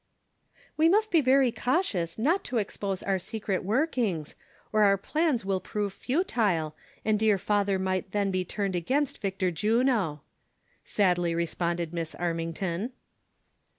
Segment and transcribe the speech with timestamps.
[0.77, 4.33] "We must be very cautious not to expose our secret Avorkings,
[4.73, 9.51] or our plans will prove futile, and dear father then might be turned against Victor
[9.51, 10.23] Juno,"
[10.83, 12.93] sadly re sponded Miss Armington.